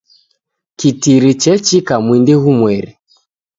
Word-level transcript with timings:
Kitiri 0.79 1.31
chechika 1.41 1.93
mwindi 2.05 2.33
ghumweri. 2.41 2.91